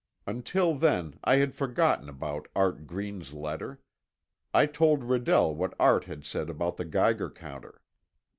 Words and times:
Until 0.25 0.73
then, 0.73 1.19
I 1.23 1.35
had 1.35 1.53
forgotten 1.53 2.09
about 2.09 2.47
Art 2.55 2.87
Green's 2.87 3.33
letter. 3.33 3.81
I 4.51 4.65
told 4.65 5.03
Redell 5.03 5.53
what 5.53 5.75
Art 5.79 6.05
had 6.05 6.25
said 6.25 6.49
about 6.49 6.77
the 6.77 6.85
Geiger 6.85 7.29
counter. 7.29 7.83